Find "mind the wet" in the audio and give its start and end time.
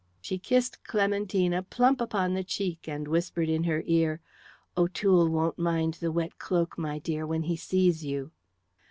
5.59-6.39